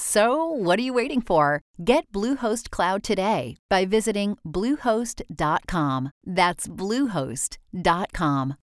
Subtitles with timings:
[0.00, 1.60] So, what are you waiting for?
[1.82, 6.10] Get Bluehost Cloud today by visiting Bluehost.com.
[6.24, 8.54] That's Bluehost.com.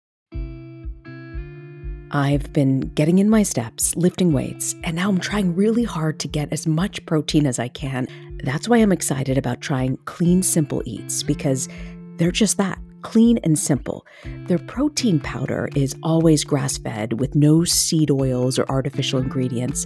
[2.11, 6.29] I've been getting in my steps, lifting weights, and now I'm trying really hard to
[6.29, 8.07] get as much protein as I can.
[8.45, 11.67] That's why I'm excited about trying Clean Simple Eats because
[12.15, 14.03] they're just that clean and simple.
[14.47, 19.85] Their protein powder is always grass fed with no seed oils or artificial ingredients.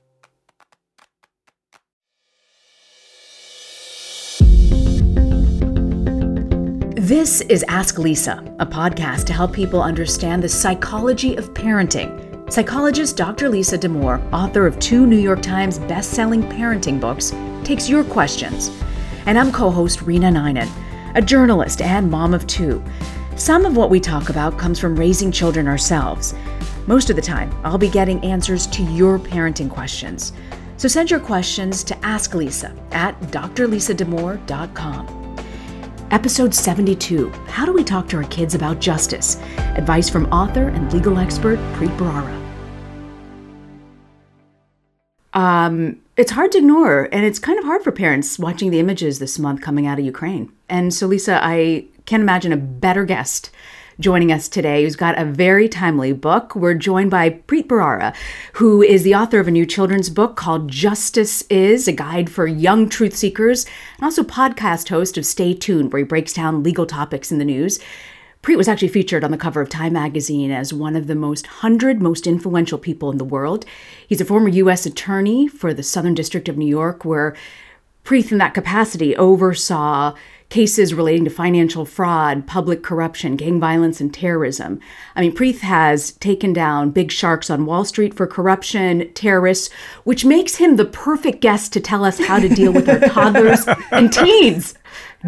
[7.11, 12.49] This is Ask Lisa, a podcast to help people understand the psychology of parenting.
[12.49, 13.49] Psychologist Dr.
[13.49, 17.33] Lisa Damour, author of two New York Times best-selling parenting books,
[17.65, 18.71] takes your questions.
[19.25, 20.69] And I'm co-host Reena Ninan,
[21.13, 22.81] a journalist and mom of two.
[23.35, 26.33] Some of what we talk about comes from raising children ourselves.
[26.87, 30.31] Most of the time, I'll be getting answers to your parenting questions.
[30.77, 35.20] So send your questions to Ask Lisa at drlisadamour.com.
[36.11, 39.37] Episode 72 How do we talk to our kids about justice?
[39.77, 42.37] Advice from author and legal expert Preet Bharara.
[45.33, 49.19] Um, it's hard to ignore, and it's kind of hard for parents watching the images
[49.19, 50.51] this month coming out of Ukraine.
[50.67, 53.49] And so, Lisa, I can't imagine a better guest
[53.99, 56.55] joining us today, who's got a very timely book.
[56.55, 58.15] We're joined by Preet Bharara,
[58.53, 62.47] who is the author of a new children's book called Justice Is, a guide for
[62.47, 63.65] young truth seekers,
[63.97, 67.45] and also podcast host of Stay Tuned, where he breaks down legal topics in the
[67.45, 67.79] news.
[68.41, 71.45] Preet was actually featured on the cover of Time magazine as one of the most
[71.45, 73.65] 100 most influential people in the world.
[74.07, 74.87] He's a former U.S.
[74.87, 77.35] attorney for the Southern District of New York, where
[78.03, 80.15] Preet, in that capacity, oversaw
[80.51, 84.79] cases relating to financial fraud, public corruption, gang violence, and terrorism.
[85.15, 89.73] I mean, Preet has taken down big sharks on Wall Street for corruption, terrorists,
[90.03, 93.65] which makes him the perfect guest to tell us how to deal with our toddlers
[93.91, 94.75] and teens.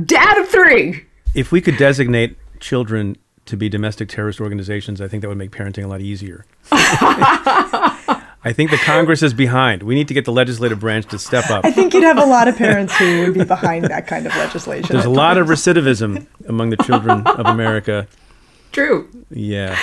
[0.05, 1.05] Dad of three.
[1.33, 5.51] If we could designate children to be domestic terrorist organizations, I think that would make
[5.51, 6.45] parenting a lot easier.
[8.45, 9.83] I think the Congress is behind.
[9.83, 11.63] We need to get the legislative branch to step up.
[11.63, 14.35] I think you'd have a lot of parents who would be behind that kind of
[14.35, 14.89] legislation.
[14.91, 18.07] There's a lot of recidivism among the children of America.
[18.73, 19.09] True.
[19.29, 19.77] Yeah.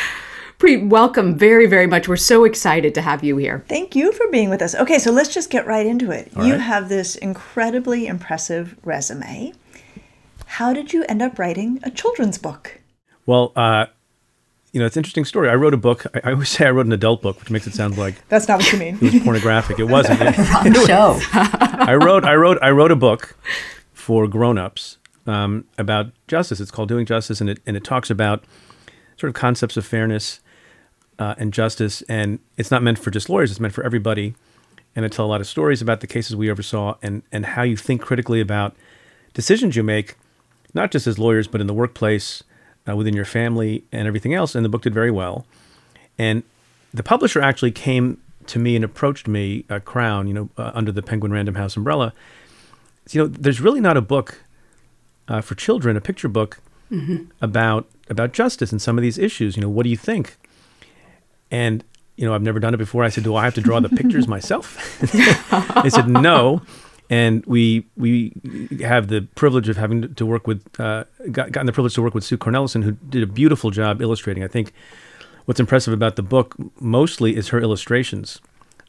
[0.59, 2.07] Preet, welcome very, very much.
[2.07, 3.65] We're so excited to have you here.
[3.67, 4.75] Thank you for being with us.
[4.75, 6.31] Okay, so let's just get right into it.
[6.37, 6.61] All you right.
[6.61, 9.55] have this incredibly impressive resume.
[10.45, 12.79] How did you end up writing a children's book?
[13.25, 13.87] Well, uh,
[14.73, 15.49] you know, it's an interesting story.
[15.49, 16.07] I wrote a book.
[16.15, 18.49] I, I always say I wrote an adult book, which makes it sound like That's
[18.49, 18.97] not what you mean.
[18.97, 19.79] it was pornographic.
[19.79, 20.21] It wasn't.
[20.23, 21.19] It- On the show.
[21.33, 23.37] I wrote, I wrote, I wrote a book
[23.93, 26.61] for grown-ups um, about justice.
[26.61, 28.45] It's called Doing Justice, and it and it talks about
[29.17, 30.41] sort of concepts of fairness
[31.19, 32.03] uh, and justice.
[32.09, 34.35] And it's not meant for just lawyers; it's meant for everybody.
[34.97, 37.63] And I tell a lot of stories about the cases we oversaw and and how
[37.63, 38.75] you think critically about
[39.35, 40.17] decisions you make,
[40.75, 42.43] not just as lawyers, but in the workplace,
[42.89, 44.55] uh, within your family, and everything else.
[44.55, 45.47] And the book did very well.
[46.19, 46.43] And
[46.93, 50.91] the publisher actually came to me and approached me, uh, Crown, you know, uh, under
[50.93, 52.13] the Penguin Random House umbrella.
[53.11, 54.43] You know, there's really not a book
[55.29, 56.59] uh, for children, a picture book
[57.41, 59.57] about about justice and some of these issues.
[59.57, 60.37] You know, what do you think?
[61.51, 61.85] And
[62.17, 63.03] you know, I've never done it before.
[63.03, 64.99] I said, do I have to draw the pictures myself?
[65.83, 66.61] they said, no.
[67.11, 68.33] And we we
[68.81, 72.15] have the privilege of having to work with, uh, got, gotten the privilege to work
[72.15, 74.45] with Sue Cornelison, who did a beautiful job illustrating.
[74.45, 74.73] I think
[75.45, 78.41] what's impressive about the book mostly is her illustrations.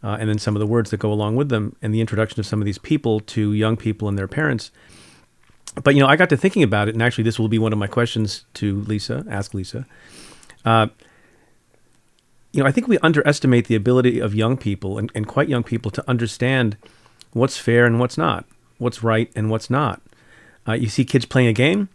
[0.03, 2.39] Uh, and then some of the words that go along with them, and the introduction
[2.39, 4.71] of some of these people to young people and their parents.
[5.83, 7.71] But you know, I got to thinking about it, and actually, this will be one
[7.71, 9.23] of my questions to Lisa.
[9.29, 9.85] Ask Lisa.
[10.65, 10.87] Uh,
[12.51, 15.63] you know, I think we underestimate the ability of young people and, and quite young
[15.63, 16.77] people to understand
[17.33, 18.45] what's fair and what's not,
[18.77, 20.01] what's right and what's not.
[20.67, 21.89] Uh, you see kids playing a game,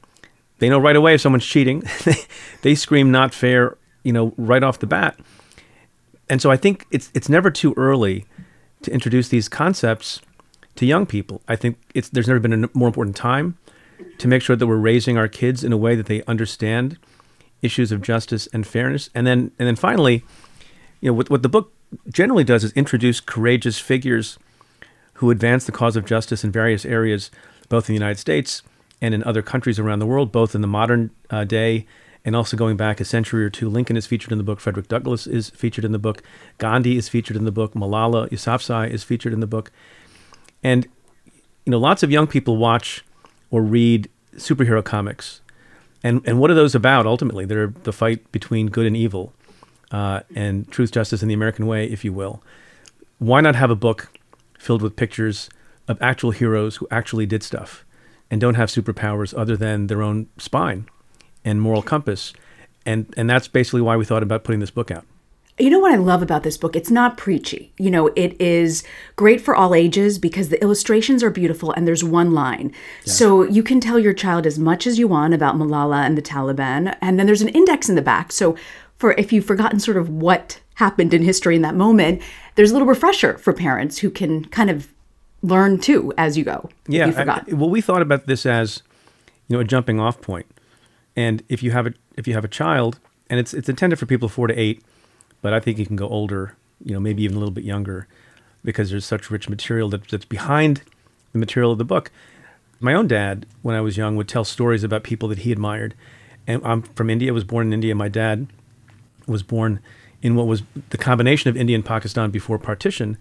[0.59, 1.83] they know right away if someone's cheating.
[2.63, 5.19] they scream "not fair," you know, right off the bat.
[6.29, 8.25] And so I think it's it's never too early
[8.83, 10.21] to introduce these concepts
[10.77, 11.43] to young people.
[11.47, 13.59] I think it's there's never been a more important time
[14.19, 16.99] to make sure that we're raising our kids in a way that they understand
[17.63, 19.11] issues of justice and fairness.
[19.15, 20.25] And then and then finally,
[21.01, 21.73] you know, what, what the book
[22.11, 24.39] generally does is introduce courageous figures
[25.17, 27.31] who advance the cause of justice in various areas,
[27.69, 28.63] both in the United States
[29.01, 31.87] and in other countries around the world, both in the modern uh, day
[32.25, 33.69] and also going back a century or two.
[33.69, 34.59] Lincoln is featured in the book.
[34.59, 36.23] Frederick Douglass is featured in the book.
[36.59, 37.75] Gandhi is featured in the book.
[37.75, 39.71] Malala Yousafzai is featured in the book.
[40.63, 40.87] And
[41.65, 43.05] you know, lots of young people watch
[43.51, 45.41] or read superhero comics.
[46.03, 47.45] And and what are those about ultimately?
[47.45, 49.33] They're the fight between good and evil,
[49.91, 52.43] uh, and truth, justice, and the American way, if you will.
[53.19, 54.16] Why not have a book
[54.59, 55.49] filled with pictures
[55.89, 57.85] of actual heroes who actually did stuff
[58.31, 60.89] and don't have superpowers other than their own spine
[61.45, 62.33] and moral compass?
[62.85, 65.05] And and that's basically why we thought about putting this book out.
[65.59, 66.77] You know what I love about this book?
[66.77, 67.73] It's not preachy.
[67.79, 68.85] You know, it is
[69.17, 72.73] great for all ages because the illustrations are beautiful and there's one line.
[73.07, 73.13] Yeah.
[73.15, 76.23] So you can tell your child as much as you want about Malala and the
[76.23, 76.95] Taliban.
[77.01, 78.33] And then there's an index in the back.
[78.33, 78.55] So
[78.99, 82.21] for if you've forgotten sort of what happened in history in that moment,
[82.57, 84.89] there's a little refresher for parents who can kind of
[85.43, 86.69] learn too as you go.
[86.89, 87.07] Yeah.
[87.07, 88.83] You I, well, we thought about this as,
[89.47, 90.47] you know, a jumping off point.
[91.15, 92.99] And if you have a if you have a child,
[93.31, 94.83] and it's it's intended for people four to eight,
[95.41, 96.55] but I think you can go older,
[96.85, 98.09] you know, maybe even a little bit younger,
[98.65, 100.83] because there's such rich material that, that's behind
[101.33, 102.11] the material of the book.
[102.81, 105.95] My own dad, when I was young, would tell stories about people that he admired.
[106.47, 107.95] And I'm from India, was born in India.
[107.95, 108.47] My dad
[109.27, 109.81] was born
[110.23, 113.19] in what was the combination of India and Pakistan before partition.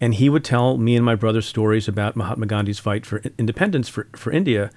[0.00, 3.88] And he would tell me and my brother stories about Mahatma Gandhi's fight for independence
[3.88, 4.70] for, for India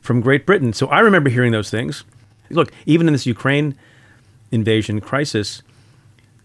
[0.00, 0.72] from Great Britain.
[0.72, 2.04] So I remember hearing those things.
[2.48, 3.76] Look, even in this Ukraine
[4.50, 5.62] invasion crisis,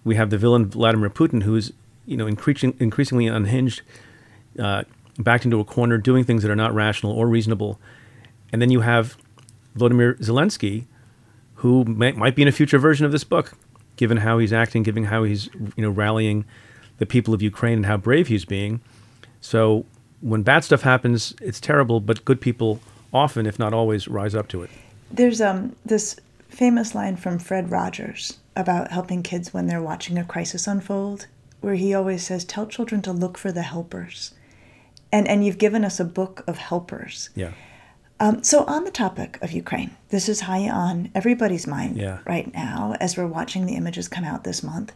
[0.04, 1.72] we have the villain Vladimir Putin, who's
[2.06, 3.82] you know increasing, increasingly unhinged,
[4.60, 4.84] uh,
[5.20, 7.80] backed into a corner, doing things that are not rational or reasonable,
[8.52, 9.16] and then you have
[9.76, 10.86] Vladimir Zelensky,
[11.56, 13.54] who may, might be in a future version of this book,
[13.96, 16.46] given how he's acting, given how he's you know rallying
[16.98, 18.82] the people of Ukraine and how brave he's being.
[19.42, 19.86] So
[20.22, 22.80] when bad stuff happens, it's terrible, but good people
[23.12, 24.70] often, if not always, rise up to it.
[25.10, 26.16] There's um, this
[26.50, 31.28] famous line from Fred Rogers about helping kids when they're watching a crisis unfold,
[31.62, 34.34] where he always says, Tell children to look for the helpers.
[35.12, 37.30] And, and you've given us a book of helpers.
[37.36, 37.52] Yeah.
[38.22, 42.20] Um, so, on the topic of Ukraine, this is high on everybody's mind yeah.
[42.24, 44.94] right now as we're watching the images come out this month,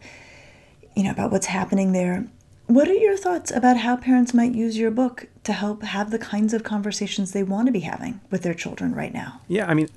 [0.96, 2.28] you know, about what's happening there.
[2.68, 6.20] What are your thoughts about how parents might use your book to help have the
[6.20, 9.42] kinds of conversations they want to be having with their children right now?
[9.48, 9.90] Yeah, I mean,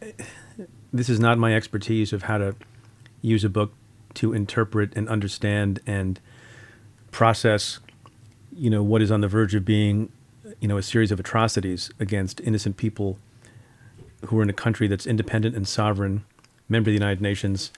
[0.90, 2.54] this is not my expertise of how to
[3.20, 3.74] use a book
[4.14, 6.18] to interpret and understand and
[7.10, 7.78] process,
[8.56, 10.10] you know, what is on the verge of being,
[10.60, 13.18] you know, a series of atrocities against innocent people
[14.26, 16.24] who are in a country that's independent and sovereign,
[16.68, 17.70] member of the United Nations,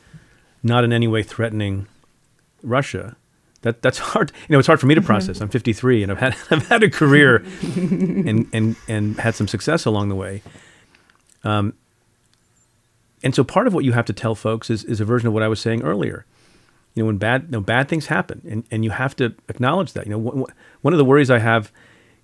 [0.62, 1.86] not in any way threatening
[2.62, 3.16] Russia.
[3.62, 4.32] That that's hard.
[4.48, 5.36] You know, it's hard for me to process.
[5.36, 5.44] Mm-hmm.
[5.44, 9.84] I'm 53 and I've had I've had a career and and and had some success
[9.84, 10.42] along the way.
[11.44, 11.74] Um,
[13.22, 15.34] and so part of what you have to tell folks is, is a version of
[15.34, 16.24] what I was saying earlier.
[16.94, 19.92] You know, when bad, you know, bad things happen, and, and you have to acknowledge
[19.92, 20.06] that.
[20.06, 21.70] You know, wh- wh- one of the worries I have,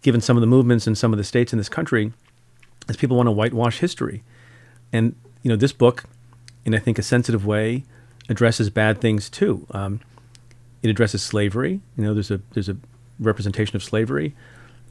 [0.06, 2.12] given some of the movements in some of the states in this country,
[2.88, 4.22] is people want to whitewash history.
[4.92, 6.04] And you know, this book,
[6.64, 7.82] in I think a sensitive way,
[8.28, 9.66] addresses bad things too.
[9.72, 9.98] Um,
[10.80, 11.80] it addresses slavery.
[11.96, 12.76] You know, there's a there's a
[13.18, 14.36] representation of slavery,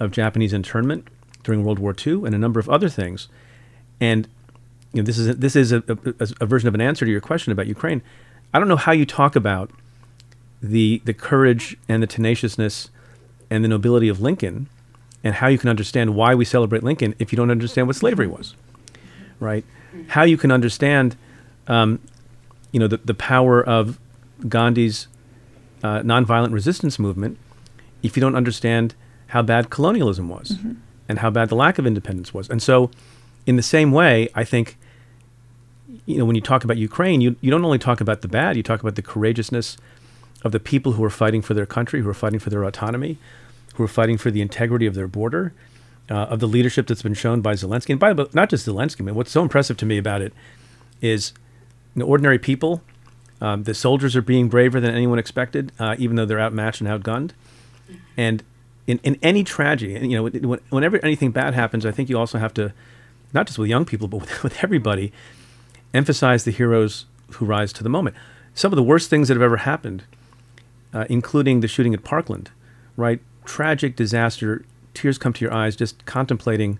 [0.01, 1.07] of Japanese internment
[1.45, 3.29] during World War II, and a number of other things.
[4.01, 4.27] And
[4.91, 7.11] you know, this is a, this is a, a, a, version of an answer to
[7.11, 8.01] your question about Ukraine.
[8.53, 9.71] I don't know how you talk about
[10.61, 12.89] the the courage and the tenaciousness
[13.49, 14.67] and the nobility of Lincoln,
[15.25, 18.27] and how you can understand why we celebrate Lincoln if you don't understand what slavery
[18.27, 18.55] was,
[19.39, 19.65] right?
[20.07, 21.17] How you can understand,
[21.67, 21.99] um,
[22.71, 23.99] you know, the the power of
[24.47, 25.07] Gandhi's
[25.83, 27.37] uh, nonviolent resistance movement
[28.03, 28.93] if you don't understand
[29.27, 30.73] how bad colonialism was mm-hmm.
[31.09, 32.47] and how bad the lack of independence was.
[32.49, 32.91] And so,
[33.47, 34.77] in the same way, I think,
[36.05, 38.57] you know, when you talk about Ukraine, you, you don't only talk about the bad,
[38.57, 39.77] you talk about the courageousness
[40.43, 43.17] of the people who are fighting for their country, who are fighting for their autonomy,
[43.75, 45.53] who are fighting for the integrity of their border,
[46.09, 47.89] uh, of the leadership that's been shown by Zelensky.
[47.91, 50.21] And by the way, not just Zelensky, I mean, what's so impressive to me about
[50.21, 50.33] it
[51.01, 51.33] is
[51.93, 52.81] you know, ordinary people.
[53.41, 56.89] Um, the soldiers are being braver than anyone expected, uh, even though they're outmatched and
[56.89, 57.31] outgunned.
[58.15, 58.43] And
[58.87, 62.53] in, in any tragedy, you know, whenever anything bad happens, I think you also have
[62.55, 62.73] to,
[63.33, 65.11] not just with young people, but with, with everybody,
[65.93, 68.15] emphasize the heroes who rise to the moment.
[68.53, 70.03] Some of the worst things that have ever happened,
[70.93, 72.51] uh, including the shooting at Parkland,
[72.95, 73.19] right?
[73.45, 76.79] Tragic disaster, tears come to your eyes just contemplating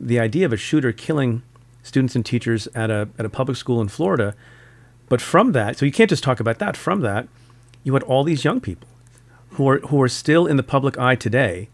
[0.00, 1.42] the idea of a shooter killing
[1.82, 4.34] students and teachers at a, at a public school in Florida.
[5.08, 6.76] But from that, so you can't just talk about that.
[6.76, 7.28] From that,
[7.82, 8.88] you had all these young people
[9.50, 11.68] who are who are still in the public eye today,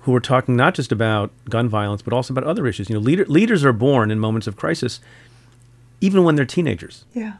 [0.00, 2.88] who are talking not just about gun violence but also about other issues.
[2.88, 5.00] You know, leader, leaders are born in moments of crisis,
[6.00, 7.04] even when they're teenagers.
[7.14, 7.34] Yeah.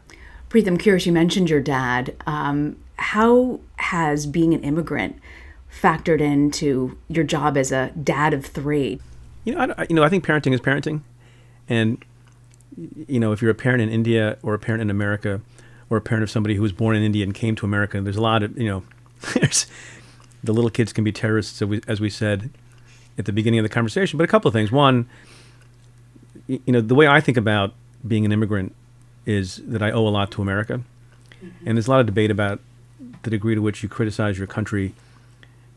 [0.49, 1.07] Preet, I'm curious.
[1.07, 2.17] You mentioned your dad.
[2.27, 5.19] Um, how has being an immigrant
[5.71, 9.01] factored into your job as a dad of three?
[9.45, 11.03] You know, I, you know, I think parenting is parenting,
[11.69, 12.05] and
[13.07, 15.41] you know, if you're a parent in India or a parent in America,
[15.91, 18.17] or a parent of somebody who was born in India and came to America, there's
[18.17, 18.83] a lot of you know
[19.35, 19.67] There's,
[20.43, 22.51] the little kids can be terrorists, as we, as we said
[23.17, 24.17] at the beginning of the conversation.
[24.17, 24.71] But a couple of things.
[24.71, 25.09] One,
[26.47, 27.75] you know, the way I think about
[28.07, 28.75] being an immigrant
[29.27, 30.81] is that I owe a lot to America.
[31.43, 31.69] Mm-hmm.
[31.69, 32.61] And there's a lot of debate about
[33.23, 34.95] the degree to which you criticize your country.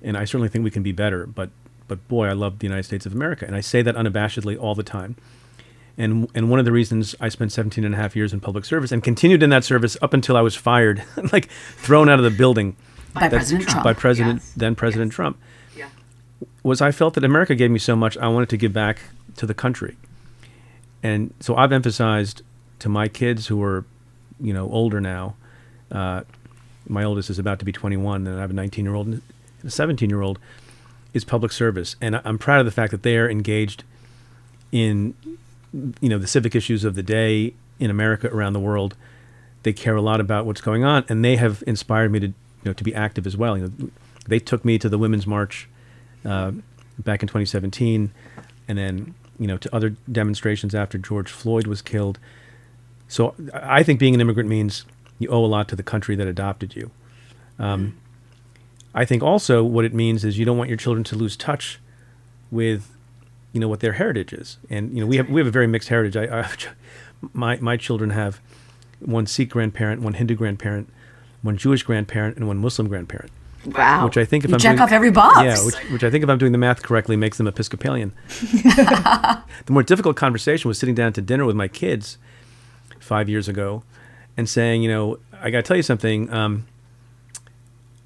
[0.02, 1.26] And I certainly think we can be better.
[1.26, 1.50] But,
[1.88, 3.46] but boy, I love the United States of America.
[3.46, 5.16] And I say that unabashedly all the time.
[5.98, 8.66] And, and one of the reasons I spent 17 and a half years in public
[8.66, 12.24] service and continued in that service up until I was fired, like thrown out of
[12.24, 12.76] the building
[13.14, 13.84] by President Trump.
[13.84, 14.54] By President yes.
[14.56, 15.16] then President yes.
[15.16, 15.38] Trump.
[15.76, 15.90] Yeah.
[16.64, 19.02] Was I felt that America gave me so much, I wanted to give back
[19.38, 19.98] to the country,
[21.04, 22.42] and so I've emphasized
[22.80, 23.86] to my kids who are,
[24.40, 25.36] you know, older now.
[25.92, 26.22] Uh,
[26.88, 29.22] my oldest is about to be 21, and I have a 19 year old
[29.62, 30.40] and a 17 year old.
[31.14, 33.84] Is public service, and I'm proud of the fact that they are engaged
[34.72, 35.14] in,
[36.00, 38.96] you know, the civic issues of the day in America around the world.
[39.64, 42.70] They care a lot about what's going on, and they have inspired me to you
[42.70, 43.58] know, to be active as well.
[43.58, 43.90] You know,
[44.28, 45.68] they took me to the Women's March
[46.26, 46.52] uh,
[47.00, 48.12] back in 2017,
[48.68, 52.20] and then you know to other demonstrations after George Floyd was killed.
[53.08, 54.86] So I think being an immigrant means
[55.20, 56.92] you owe a lot to the country that adopted you.
[57.60, 57.98] Um,
[58.94, 61.80] I think also what it means is you don't want your children to lose touch
[62.50, 62.92] with,
[63.54, 64.58] you know, what their heritage is.
[64.70, 66.18] And you know, we have we have a very mixed heritage.
[66.18, 66.50] I, I
[67.34, 68.40] my my children have
[69.00, 70.90] one Sikh grandparent, one Hindu grandparent,
[71.42, 73.32] one Jewish grandparent, and one Muslim grandparent.
[73.66, 74.06] Wow.
[74.06, 75.40] Which I think if you I'm check doing, off every box.
[75.44, 78.12] Yeah, which, which I think if I'm doing the math correctly makes them Episcopalian.
[78.30, 82.18] the more difficult conversation was sitting down to dinner with my kids
[83.00, 83.84] five years ago
[84.36, 86.32] and saying, you know, I got to tell you something.
[86.34, 86.66] Um,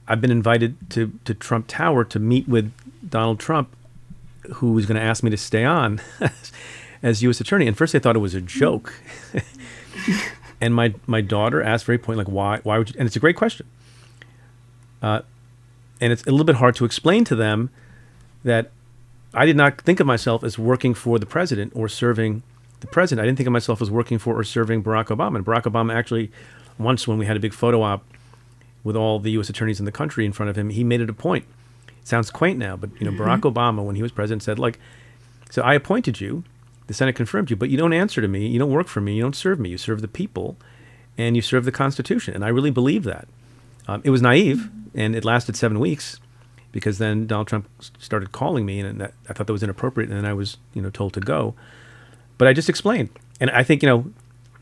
[0.08, 2.72] I've been invited to, to Trump Tower to meet with
[3.08, 3.76] Donald Trump,
[4.56, 6.02] who was going to ask me to stay on
[7.04, 7.42] as U.S.
[7.42, 7.68] attorney.
[7.68, 8.94] And first I thought it was a joke.
[10.62, 12.96] And my my daughter asked very point like why why would you?
[12.98, 13.68] And it's a great question.
[15.02, 15.22] Uh,
[16.02, 17.70] and it's a little bit hard to explain to them
[18.44, 18.72] that
[19.34, 22.42] I did not think of myself as working for the president or serving
[22.80, 23.24] the president.
[23.24, 25.36] I didn't think of myself as working for or serving Barack Obama.
[25.36, 26.32] And Barack Obama actually,
[26.78, 28.04] once when we had a big photo op
[28.86, 29.50] with all the U.S.
[29.50, 31.44] attorneys in the country in front of him, he made it a point.
[31.88, 33.22] It sounds quaint now, but you know, mm-hmm.
[33.22, 34.80] Barack Obama, when he was president, said like,
[35.50, 36.46] "So I appointed you
[36.88, 38.48] the Senate confirmed you, but you don't answer to me.
[38.48, 39.16] You don't work for me.
[39.16, 39.70] You don't serve me.
[39.70, 40.58] You serve the people,
[41.18, 42.34] and you serve the Constitution.
[42.34, 43.28] And I really believe that.
[43.88, 46.20] Um, it was naive, and it lasted seven weeks,
[46.72, 50.18] because then Donald Trump started calling me, and that, I thought that was inappropriate, and
[50.18, 51.56] then I was, you know, told to go.
[52.38, 54.12] But I just explained, and I think you know,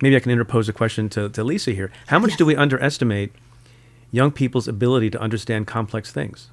[0.02, 1.92] maybe I can interpose a question to, to Lisa here.
[2.08, 2.38] How much yes.
[2.38, 3.34] do we underestimate
[4.14, 6.50] young people's ability to understand complex things?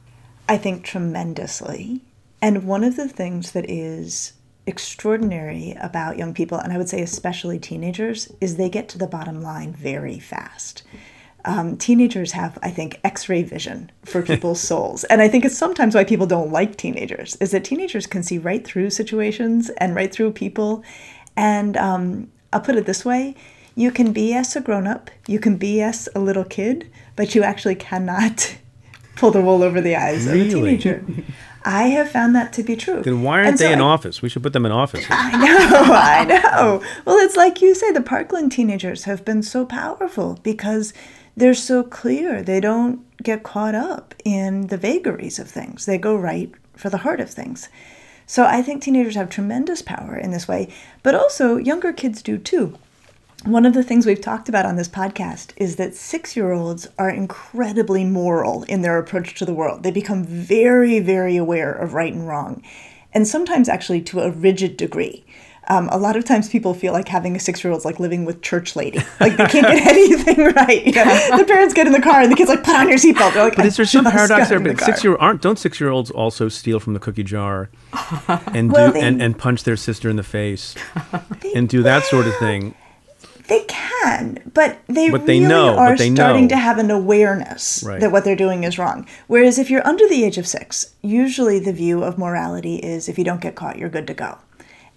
[0.49, 2.00] I think tremendously.
[2.43, 4.33] And one of the things that is
[4.67, 9.07] extraordinary about young people, and I would say especially teenagers, is they get to the
[9.07, 10.83] bottom line very fast.
[11.45, 15.95] Um, teenagers have, I think, X-ray vision for people's souls, and I think it's sometimes
[15.95, 20.12] why people don't like teenagers is that teenagers can see right through situations and right
[20.12, 20.83] through people.
[21.37, 23.37] And um, I'll put it this way:
[23.75, 26.90] you can BS a grown-up, you can BS a little kid,
[27.21, 28.57] but you actually cannot
[29.17, 30.41] pull the wool over the eyes really?
[30.41, 31.05] of a teenager.
[31.67, 33.03] I have found that to be true.
[33.03, 34.23] Then why aren't so they in I, office?
[34.23, 35.05] We should put them in office.
[35.11, 36.83] I know, I know.
[37.05, 40.95] Well, it's like you say, the Parkland teenagers have been so powerful because
[41.37, 42.43] they're so clear.
[42.43, 45.85] They don't get caught up in the vagaries of things.
[45.85, 47.69] They go right for the heart of things.
[48.25, 50.73] So I think teenagers have tremendous power in this way,
[51.03, 52.79] but also younger kids do too.
[53.44, 56.87] One of the things we've talked about on this podcast is that six year olds
[56.99, 59.82] are incredibly moral in their approach to the world.
[59.82, 62.62] They become very, very aware of right and wrong,
[63.14, 65.25] and sometimes actually to a rigid degree.
[65.68, 67.99] Um, a lot of times people feel like having a six year old is like
[67.99, 68.99] living with church lady.
[69.20, 70.85] Like they can't get anything right.
[70.85, 71.37] You know?
[71.38, 73.32] the parents get in the car and the kid's like, put on your seatbelt.
[73.32, 74.61] They're like, but is there some paradox there?
[74.61, 77.70] But the six year aren't don't six year olds also steal from the cookie jar
[78.52, 80.75] and well, do they, and, and punch their sister in the face
[81.54, 82.75] and do that sort of thing?
[83.50, 86.49] They can, but they but really they know, are they starting know.
[86.49, 88.00] to have an awareness right.
[88.00, 89.07] that what they're doing is wrong.
[89.26, 93.19] Whereas if you're under the age of six, usually the view of morality is if
[93.19, 94.38] you don't get caught, you're good to go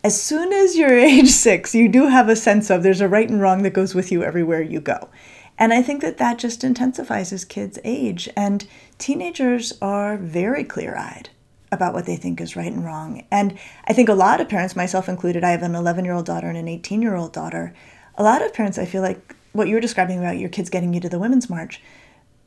[0.04, 3.30] as soon as you're age six, you do have a sense of there's a right
[3.30, 5.10] and wrong that goes with you everywhere you go.
[5.58, 8.28] And I think that that just intensifies as kids age.
[8.36, 8.68] And
[8.98, 11.30] teenagers are very clear eyed
[11.72, 13.24] about what they think is right and wrong.
[13.32, 16.26] And I think a lot of parents, myself included, I have an 11 year old
[16.26, 17.74] daughter and an 18 year old daughter.
[18.16, 20.94] A lot of parents, I feel like what you were describing about your kids getting
[20.94, 21.82] you to the Women's March,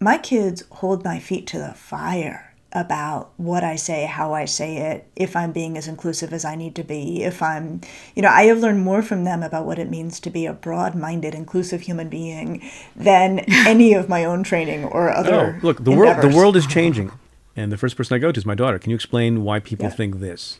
[0.01, 4.77] my kids hold my feet to the fire about what I say, how I say
[4.77, 7.81] it, if I'm being as inclusive as I need to be, if I'm,
[8.15, 10.53] you know, I have learned more from them about what it means to be a
[10.53, 15.57] broad minded, inclusive human being than any of my own training or other.
[15.57, 17.13] Oh, look, the world the world is changing.
[17.57, 18.79] And the first person I go to is my daughter.
[18.79, 19.93] Can you explain why people yeah.
[19.93, 20.59] think this?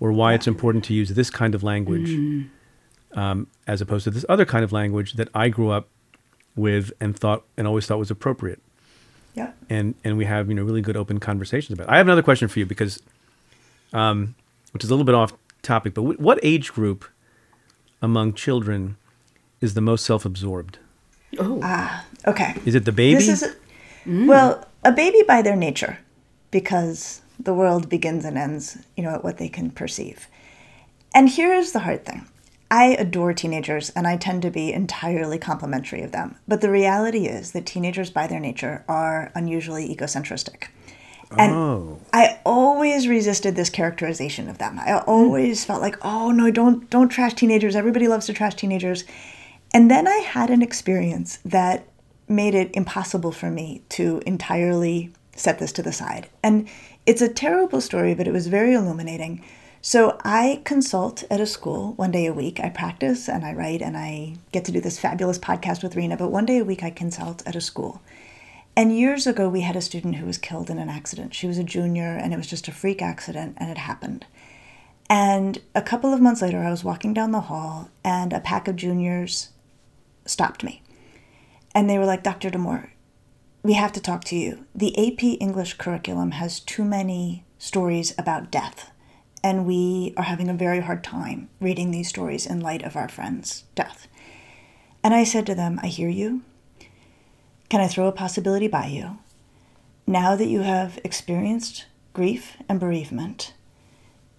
[0.00, 0.36] Or why yeah.
[0.36, 2.48] it's important to use this kind of language mm.
[3.14, 5.88] Um, as opposed to this other kind of language that I grew up
[6.56, 8.60] with and thought and always thought was appropriate.
[9.34, 9.52] Yeah.
[9.70, 11.88] And and we have you know really good open conversations about.
[11.88, 11.92] It.
[11.92, 13.02] I have another question for you because,
[13.92, 14.34] um,
[14.72, 17.04] which is a little bit off topic, but w- what age group
[18.02, 18.96] among children
[19.60, 20.78] is the most self-absorbed?
[21.38, 21.60] Oh.
[21.62, 22.54] Ah, okay.
[22.66, 23.14] Is it the baby?
[23.14, 23.54] This is a,
[24.06, 24.26] mm.
[24.26, 25.98] well, a baby by their nature,
[26.50, 30.26] because the world begins and ends, you know, at what they can perceive.
[31.14, 32.26] And here's the hard thing.
[32.72, 36.36] I adore teenagers and I tend to be entirely complimentary of them.
[36.48, 40.68] But the reality is that teenagers, by their nature, are unusually egocentristic.
[41.36, 42.00] And oh.
[42.14, 44.78] I always resisted this characterization of them.
[44.78, 47.76] I always felt like, oh no, don't don't trash teenagers.
[47.76, 49.04] Everybody loves to trash teenagers.
[49.74, 51.86] And then I had an experience that
[52.26, 56.28] made it impossible for me to entirely set this to the side.
[56.42, 56.68] And
[57.04, 59.44] it's a terrible story, but it was very illuminating.
[59.84, 62.60] So I consult at a school one day a week.
[62.60, 66.16] I practice and I write and I get to do this fabulous podcast with Reena,
[66.16, 68.00] but one day a week I consult at a school.
[68.76, 71.34] And years ago, we had a student who was killed in an accident.
[71.34, 74.24] She was a junior and it was just a freak accident and it happened.
[75.10, 78.68] And a couple of months later, I was walking down the hall and a pack
[78.68, 79.48] of juniors
[80.26, 80.80] stopped me.
[81.74, 82.50] And they were like, Dr.
[82.50, 82.90] Damour,
[83.64, 84.64] we have to talk to you.
[84.76, 88.91] The AP English curriculum has too many stories about death
[89.42, 93.08] and we are having a very hard time reading these stories in light of our
[93.08, 94.06] friend's death.
[95.02, 96.42] And I said to them, I hear you.
[97.68, 99.18] Can I throw a possibility by you?
[100.06, 103.54] Now that you have experienced grief and bereavement,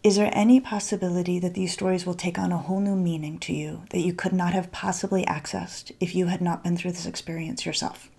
[0.03, 3.53] is there any possibility that these stories will take on a whole new meaning to
[3.53, 7.05] you that you could not have possibly accessed if you had not been through this
[7.05, 8.09] experience yourself?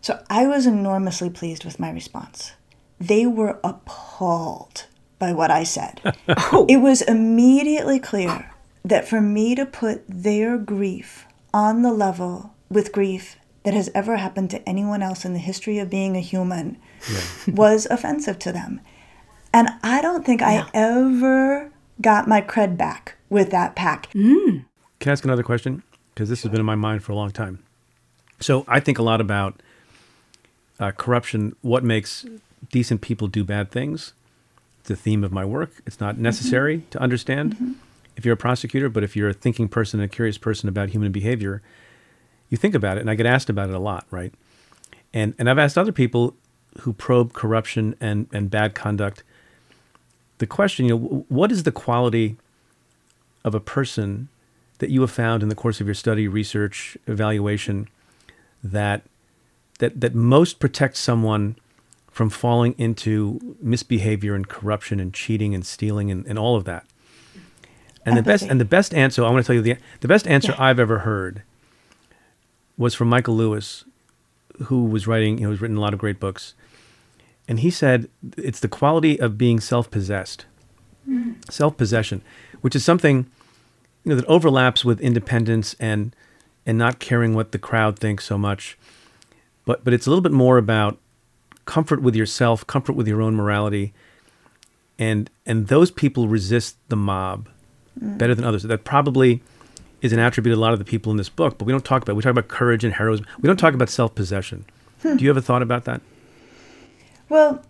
[0.00, 2.52] So I was enormously pleased with my response.
[3.00, 4.86] They were appalled
[5.18, 6.00] by what I said.
[6.28, 6.66] oh.
[6.68, 8.50] It was immediately clear
[8.84, 14.16] that for me to put their grief on the level with grief that has ever
[14.16, 16.78] happened to anyone else in the history of being a human
[17.10, 17.20] yeah.
[17.54, 18.80] was offensive to them.
[19.52, 20.66] And I don't think yeah.
[20.66, 24.10] I ever got my cred back with that pack.
[24.12, 24.64] Mm.
[25.00, 25.82] Can I ask another question?
[26.14, 27.62] Because this has been in my mind for a long time.
[28.40, 29.60] So I think a lot about
[30.78, 32.24] uh, corruption, what makes
[32.70, 34.12] decent people do bad things
[34.88, 35.70] the theme of my work.
[35.86, 36.90] It's not necessary mm-hmm.
[36.90, 37.72] to understand mm-hmm.
[38.16, 41.12] if you're a prosecutor, but if you're a thinking person, a curious person about human
[41.12, 41.62] behavior,
[42.50, 43.00] you think about it.
[43.00, 44.34] And I get asked about it a lot, right?
[45.14, 46.34] And and I've asked other people
[46.80, 49.22] who probe corruption and and bad conduct
[50.38, 52.36] the question, you know, what is the quality
[53.44, 54.28] of a person
[54.78, 57.88] that you have found in the course of your study, research, evaluation
[58.62, 59.02] that
[59.78, 61.56] that that most protects someone
[62.18, 66.84] from falling into misbehavior and corruption and cheating and stealing and, and all of that.
[68.04, 68.20] And Empathy.
[68.20, 70.50] the best and the best answer I want to tell you the the best answer
[70.50, 70.64] yeah.
[70.64, 71.42] I've ever heard
[72.76, 73.84] was from Michael Lewis,
[74.64, 76.54] who was writing, you know, he's written a lot of great books.
[77.46, 80.44] And he said it's the quality of being self-possessed.
[81.08, 81.34] Mm-hmm.
[81.48, 82.22] Self-possession,
[82.62, 83.30] which is something
[84.02, 86.16] you know that overlaps with independence and
[86.66, 88.76] and not caring what the crowd thinks so much
[89.64, 90.98] but but it's a little bit more about
[91.68, 93.92] comfort with yourself, comfort with your own morality,
[94.98, 97.48] and and those people resist the mob
[98.02, 98.16] mm.
[98.16, 98.62] better than others.
[98.62, 99.42] That probably
[100.00, 101.84] is an attribute of a lot of the people in this book, but we don't
[101.84, 102.14] talk about.
[102.14, 102.16] It.
[102.16, 103.26] We talk about courage and heroism.
[103.40, 104.64] We don't talk about self possession.
[105.02, 105.16] Hmm.
[105.16, 106.00] Do you have a thought about that?
[107.28, 107.62] Well,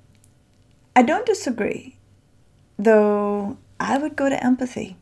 [0.94, 1.96] I don't disagree,
[2.78, 3.58] though.
[3.80, 4.96] I would go to empathy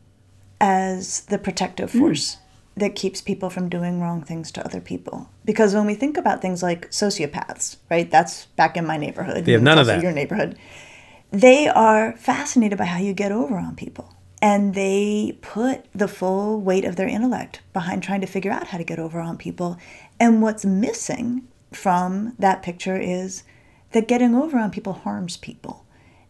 [0.59, 1.99] as the protective hmm.
[1.99, 2.35] force.
[2.35, 2.39] Mm
[2.77, 5.29] that keeps people from doing wrong things to other people.
[5.45, 8.09] Because when we think about things like sociopaths, right?
[8.09, 9.45] That's back in my neighborhood.
[9.45, 10.03] They have none of that.
[10.03, 10.57] Your neighborhood.
[11.31, 14.13] They are fascinated by how you get over on people.
[14.41, 18.77] And they put the full weight of their intellect behind trying to figure out how
[18.77, 19.77] to get over on people.
[20.19, 23.43] And what's missing from that picture is
[23.91, 25.85] that getting over on people harms people.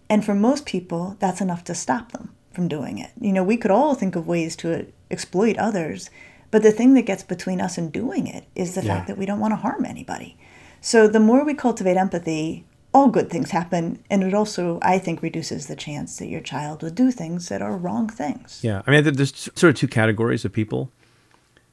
[0.09, 3.11] And for most people, that's enough to stop them from doing it.
[3.19, 6.09] You know, we could all think of ways to exploit others,
[6.51, 8.95] but the thing that gets between us and doing it is the yeah.
[8.95, 10.37] fact that we don't want to harm anybody.
[10.81, 14.03] So the more we cultivate empathy, all good things happen.
[14.09, 17.61] And it also, I think, reduces the chance that your child will do things that
[17.61, 18.59] are wrong things.
[18.63, 18.81] Yeah.
[18.87, 20.91] I mean, there's sort of two categories of people.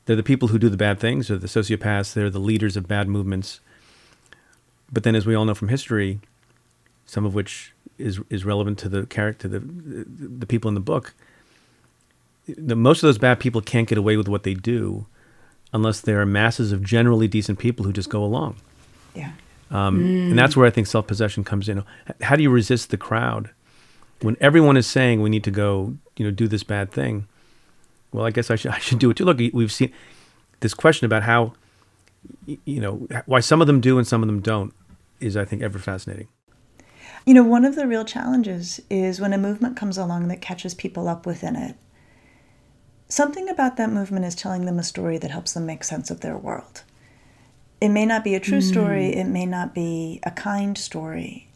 [0.06, 2.12] They're the people who do the bad things, or the sociopaths.
[2.12, 3.60] They're the leaders of bad movements.
[4.92, 6.20] But then, as we all know from history,
[7.06, 11.14] some of which is is relevant to the character, the the people in the book,
[12.46, 15.06] the, most of those bad people can't get away with what they do
[15.72, 18.56] unless there are masses of generally decent people who just go along.
[19.14, 19.32] Yeah.
[19.70, 20.30] Um, mm.
[20.30, 21.84] And that's where I think self possession comes in.
[22.20, 23.50] How do you resist the crowd
[24.20, 27.26] when everyone is saying we need to go, you know, do this bad thing?
[28.12, 29.24] Well, I guess I should I should do it too.
[29.24, 29.92] Look, we've seen
[30.60, 31.54] this question about how,
[32.46, 34.72] you know, why some of them do and some of them don't
[35.20, 36.28] is I think ever fascinating.
[37.26, 40.74] You know, one of the real challenges is when a movement comes along that catches
[40.74, 41.76] people up within it
[43.14, 46.18] Something about that movement is telling them a story that helps them make sense of
[46.18, 46.82] their world.
[47.80, 48.68] It may not be a true mm.
[48.68, 51.46] story, it may not be a kind story,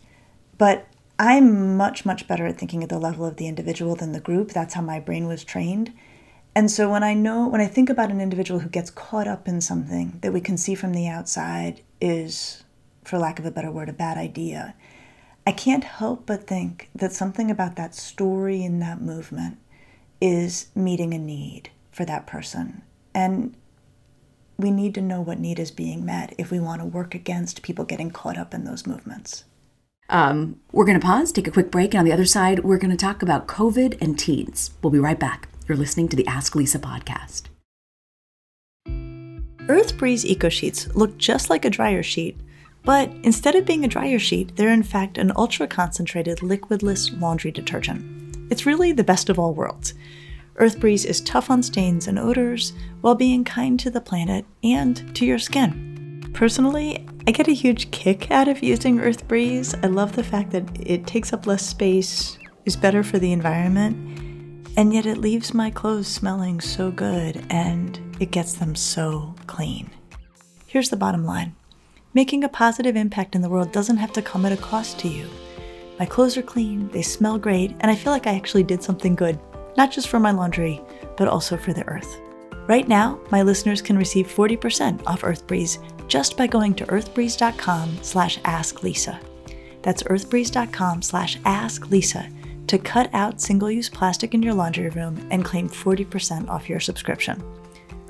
[0.56, 0.86] but
[1.18, 4.52] I'm much, much better at thinking at the level of the individual than the group.
[4.52, 5.92] That's how my brain was trained.
[6.54, 9.48] And so when I know, when I think about an individual who gets caught up
[9.48, 12.62] in something that we can see from the outside is,
[13.02, 14.76] for lack of a better word, a bad idea,
[15.44, 19.58] I can't help but think that something about that story in that movement
[20.20, 22.82] is meeting a need for that person.
[23.14, 23.54] And
[24.58, 27.62] we need to know what need is being met if we want to work against
[27.62, 29.44] people getting caught up in those movements.
[30.10, 32.78] Um, we're going to pause, take a quick break, and on the other side, we're
[32.78, 34.70] going to talk about COVID and teens.
[34.82, 35.48] We'll be right back.
[35.68, 37.42] You're listening to the Ask Lisa podcast.
[39.68, 42.40] Earth Breeze Eco Sheets look just like a dryer sheet,
[42.84, 47.50] but instead of being a dryer sheet, they're in fact an ultra concentrated liquidless laundry
[47.50, 48.27] detergent.
[48.50, 49.94] It's really the best of all worlds.
[50.56, 55.14] Earth Breeze is tough on stains and odors while being kind to the planet and
[55.14, 56.28] to your skin.
[56.32, 59.74] Personally, I get a huge kick out of using Earth Breeze.
[59.82, 63.96] I love the fact that it takes up less space, is better for the environment,
[64.76, 69.90] and yet it leaves my clothes smelling so good and it gets them so clean.
[70.66, 71.54] Here's the bottom line
[72.14, 75.08] making a positive impact in the world doesn't have to come at a cost to
[75.08, 75.28] you.
[75.98, 79.14] My clothes are clean, they smell great, and I feel like I actually did something
[79.14, 79.38] good,
[79.76, 80.80] not just for my laundry,
[81.16, 82.20] but also for the earth.
[82.68, 88.38] Right now, my listeners can receive 40% off EarthBreeze just by going to earthbreeze.com slash
[88.40, 89.18] asklisa.
[89.82, 95.68] That's earthbreeze.com slash asklisa to cut out single-use plastic in your laundry room and claim
[95.68, 97.42] 40% off your subscription.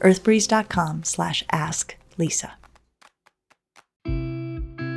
[0.00, 2.50] earthbreeze.com slash asklisa.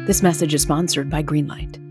[0.07, 1.90] This message is sponsored by Greenlight.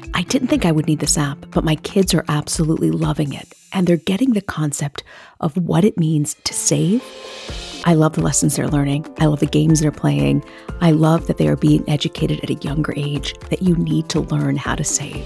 [0.13, 3.53] I didn't think I would need this app, but my kids are absolutely loving it
[3.73, 5.03] and they're getting the concept
[5.39, 7.03] of what it means to save.
[7.85, 9.07] I love the lessons they're learning.
[9.19, 10.43] I love the games they're playing.
[10.81, 14.21] I love that they are being educated at a younger age that you need to
[14.21, 15.25] learn how to save.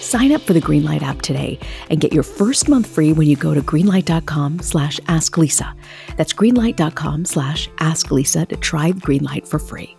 [0.00, 3.36] Sign up for the Greenlight app today and get your first month free when you
[3.36, 5.72] go to greenlight.com slash asklisa.
[6.16, 9.96] That's greenlight.com slash asklisa to try Greenlight for free.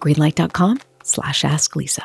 [0.00, 2.04] greenlight.com slash asklisa.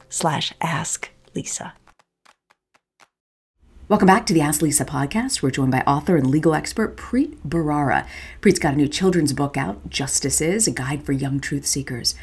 [0.11, 1.71] slash asklisa.
[3.87, 5.41] Welcome back to the Ask Lisa podcast.
[5.41, 8.07] We're joined by author and legal expert Preet Bharara.
[8.39, 12.15] Preet's got a new children's book out, Justice Is, a guide for young truth seekers.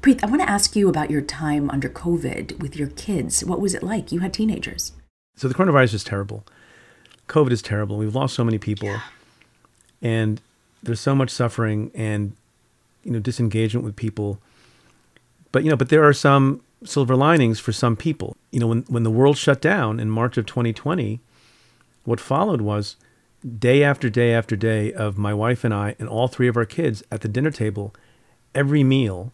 [0.00, 3.44] Preet, I want to ask you about your time under COVID with your kids.
[3.44, 4.12] What was it like?
[4.12, 4.92] You had teenagers.
[5.36, 6.46] So the coronavirus is terrible.
[7.28, 7.98] COVID is terrible.
[7.98, 8.88] We've lost so many people.
[8.88, 9.02] Yeah.
[10.00, 10.40] And
[10.82, 12.34] there's so much suffering and
[13.04, 14.40] you know disengagement with people.
[15.52, 18.36] But you know, but there are some silver linings for some people.
[18.50, 21.20] You know, when when the world shut down in March of 2020,
[22.04, 22.96] what followed was
[23.58, 26.64] day after day after day of my wife and I and all three of our
[26.64, 27.94] kids at the dinner table,
[28.54, 29.32] every meal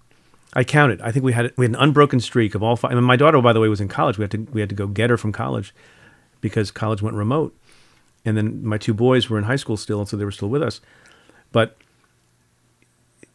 [0.54, 1.00] I counted.
[1.02, 2.92] I think we had we had an unbroken streak of all five.
[2.92, 4.18] I mean, my daughter, by the way, was in college.
[4.18, 5.74] We had to we had to go get her from college
[6.40, 7.54] because college went remote,
[8.24, 10.48] and then my two boys were in high school still, and so they were still
[10.48, 10.80] with us.
[11.52, 11.76] But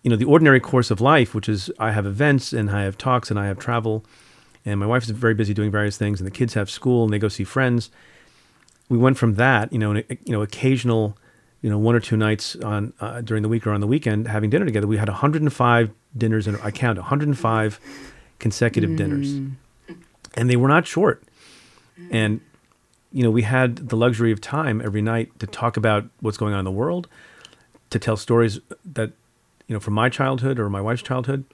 [0.03, 2.97] you know, the ordinary course of life, which is I have events and I have
[2.97, 4.05] talks and I have travel,
[4.65, 7.13] and my wife is very busy doing various things, and the kids have school and
[7.13, 7.89] they go see friends.
[8.89, 11.17] We went from that, you know, you know, occasional
[11.61, 14.27] you know, one or two nights on uh, during the week or on the weekend
[14.27, 14.87] having dinner together.
[14.87, 17.79] We had 105 dinners, and I count 105
[18.39, 18.97] consecutive mm.
[18.97, 19.33] dinners,
[20.33, 21.23] and they were not short.
[22.09, 22.41] And
[23.11, 26.53] you know, we had the luxury of time every night to talk about what's going
[26.53, 27.07] on in the world,
[27.91, 29.11] to tell stories that
[29.71, 31.45] you know from my childhood or my wife's childhood,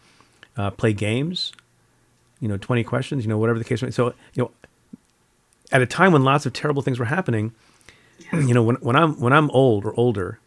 [0.57, 1.53] uh, play games,
[2.39, 3.89] you know, 20 questions, you know, whatever the case may.
[3.89, 3.91] be.
[3.91, 4.51] So you know,
[5.71, 7.53] at a time when lots of terrible things were happening
[8.33, 10.39] you know, when, when I'm when I'm old or older,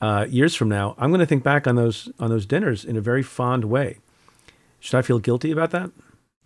[0.00, 2.96] uh, years from now, I'm going to think back on those on those dinners in
[2.96, 3.98] a very fond way.
[4.80, 5.90] Should I feel guilty about that?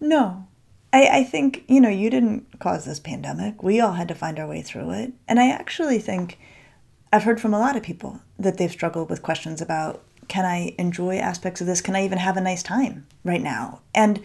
[0.01, 0.47] No.
[0.93, 3.63] I, I think, you know, you didn't cause this pandemic.
[3.63, 5.13] We all had to find our way through it.
[5.29, 6.39] And I actually think
[7.13, 10.77] I've heard from a lot of people that they've struggled with questions about can I
[10.79, 11.81] enjoy aspects of this?
[11.81, 13.81] Can I even have a nice time right now?
[13.93, 14.23] And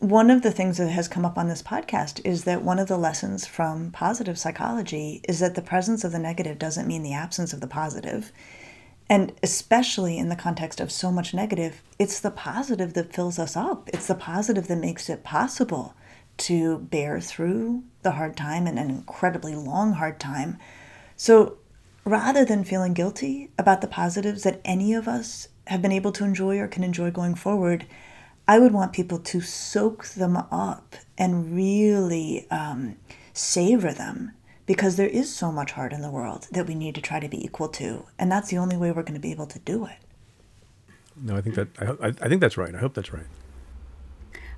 [0.00, 2.88] one of the things that has come up on this podcast is that one of
[2.88, 7.14] the lessons from positive psychology is that the presence of the negative doesn't mean the
[7.14, 8.32] absence of the positive.
[9.08, 13.56] And especially in the context of so much negative, it's the positive that fills us
[13.56, 13.88] up.
[13.92, 15.94] It's the positive that makes it possible
[16.38, 20.58] to bear through the hard time and an incredibly long hard time.
[21.14, 21.58] So
[22.06, 26.24] rather than feeling guilty about the positives that any of us have been able to
[26.24, 27.84] enjoy or can enjoy going forward,
[28.48, 32.96] I would want people to soak them up and really um,
[33.34, 34.32] savor them
[34.66, 37.28] because there is so much heart in the world that we need to try to
[37.28, 39.84] be equal to, and that's the only way we're going to be able to do
[39.86, 39.98] it.
[41.20, 42.74] No, I think that I, I think that's right.
[42.74, 43.26] I hope that's right.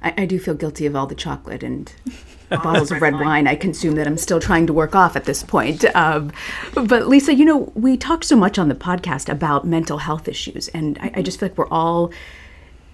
[0.02, 1.92] I, I do feel guilty of all the chocolate and
[2.50, 5.42] bottles of red wine I consume that I'm still trying to work off at this
[5.42, 5.84] point.
[5.94, 6.32] Um,
[6.74, 10.68] but Lisa, you know, we talk so much on the podcast about mental health issues,
[10.68, 12.10] and I, I just feel like we're all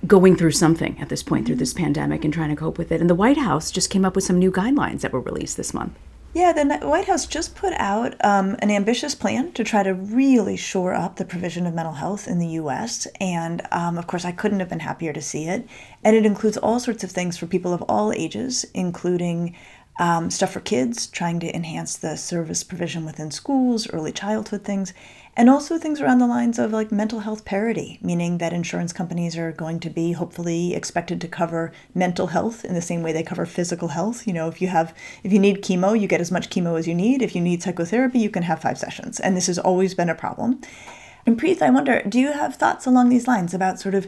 [0.06, 3.00] going through something at this point through this pandemic and trying to cope with it.
[3.00, 5.72] And the White House just came up with some new guidelines that were released this
[5.72, 5.94] month.
[6.34, 10.56] Yeah, the White House just put out um, an ambitious plan to try to really
[10.56, 13.06] shore up the provision of mental health in the U.S.
[13.20, 15.64] And um, of course, I couldn't have been happier to see it.
[16.02, 19.54] And it includes all sorts of things for people of all ages, including
[20.00, 24.92] um, stuff for kids, trying to enhance the service provision within schools, early childhood things,
[25.36, 29.36] and also things around the lines of like mental health parity, meaning that insurance companies
[29.36, 33.22] are going to be hopefully expected to cover mental health in the same way they
[33.22, 34.26] cover physical health.
[34.26, 36.86] You know, if you have if you need chemo, you get as much chemo as
[36.86, 37.22] you need.
[37.22, 39.18] If you need psychotherapy, you can have five sessions.
[39.18, 40.60] And this has always been a problem.
[41.26, 44.06] And Preet, I wonder, do you have thoughts along these lines about sort of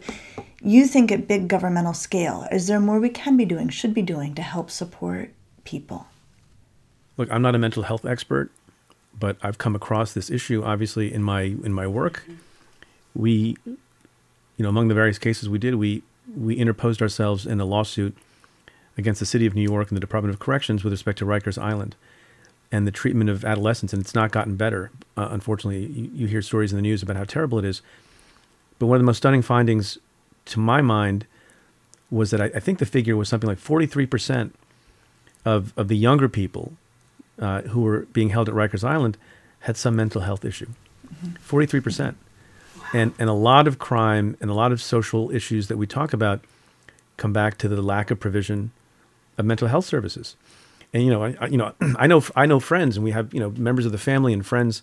[0.62, 4.02] you think at big governmental scale, is there more we can be doing, should be
[4.02, 5.30] doing to help support
[5.64, 6.08] people?
[7.16, 8.50] Look, I'm not a mental health expert
[9.18, 12.24] but I've come across this issue obviously in my in my work.
[13.14, 16.02] We, you know, among the various cases we did, we
[16.36, 18.16] we interposed ourselves in a lawsuit
[18.98, 21.60] against the city of New York and the Department of Corrections with respect to Rikers
[21.60, 21.94] Island
[22.72, 24.90] and the treatment of adolescents, and it's not gotten better.
[25.16, 27.80] Uh, unfortunately, you, you hear stories in the news about how terrible it is.
[28.78, 29.98] But one of the most stunning findings
[30.46, 31.26] to my mind
[32.10, 34.50] was that I, I think the figure was something like 43%
[35.44, 36.72] of, of the younger people
[37.38, 39.16] uh, who were being held at Rikers Island
[39.60, 40.68] had some mental health issue.
[41.24, 41.56] Mm-hmm.
[41.56, 42.14] 43%.
[42.92, 46.12] And, and a lot of crime and a lot of social issues that we talk
[46.12, 46.40] about
[47.16, 48.70] come back to the lack of provision
[49.38, 50.36] of mental health services.
[50.92, 53.40] And you know, I, you know, I know I know friends, and we have you
[53.40, 54.82] know members of the family and friends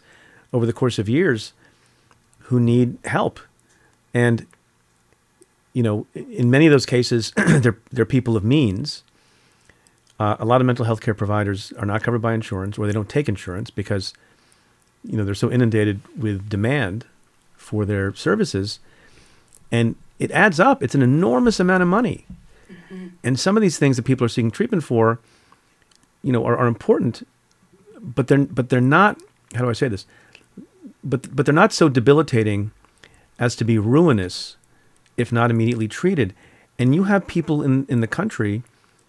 [0.52, 1.54] over the course of years
[2.40, 3.40] who need help,
[4.14, 4.46] and
[5.74, 9.04] you know, in many of those cases, they're they're people of means.
[10.24, 12.94] Uh, a lot of mental health care providers are not covered by insurance, or they
[12.94, 14.14] don't take insurance because
[15.04, 17.06] you know they're so inundated with demand
[17.58, 18.80] for their services,
[19.70, 20.82] and it adds up.
[20.82, 22.26] It's an enormous amount of money,
[22.72, 23.08] mm-hmm.
[23.22, 25.20] and some of these things that people are seeking treatment for,
[26.22, 27.28] you know, are, are important,
[28.00, 29.20] but they're but they're not.
[29.56, 30.06] How do I say this?
[31.04, 32.72] But but they're not so debilitating
[33.40, 34.56] as to be ruinous
[35.18, 36.34] if not immediately treated.
[36.80, 38.64] And you have people in, in the country,